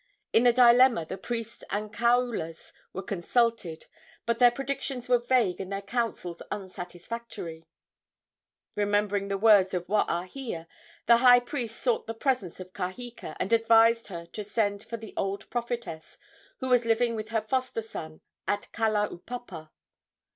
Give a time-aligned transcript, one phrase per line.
[0.33, 3.85] In this dilemma the priests and kaulas were consulted,
[4.25, 7.67] but their predictions were vague and their counsels unsatisfactory.
[8.75, 10.65] Remembering the words of Waahia,
[11.05, 15.13] the high priest sought the presence of Kaheka, and advised her to send for the
[15.15, 16.17] old prophetess,
[16.61, 19.69] who was living with her foster son at Kalaupapa.